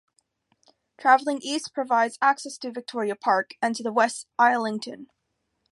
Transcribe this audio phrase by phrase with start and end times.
[0.97, 5.11] Travelling east, provides access to Victoria Park, and to the west, Islington.